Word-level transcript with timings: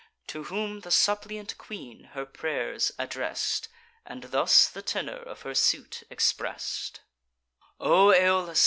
To 0.29 0.45
whom 0.45 0.79
the 0.79 0.89
suppliant 0.89 1.59
queen 1.59 2.05
her 2.15 2.25
pray'rs 2.25 2.91
address'd, 2.97 3.67
And 4.03 4.23
thus 4.23 4.67
the 4.67 4.81
tenor 4.81 5.19
of 5.21 5.43
her 5.43 5.53
suit 5.53 6.01
express'd: 6.09 7.01
"O 7.79 8.09
Aeolus! 8.11 8.59